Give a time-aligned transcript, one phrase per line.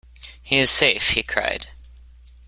[0.41, 1.67] “He is safe,” he cried.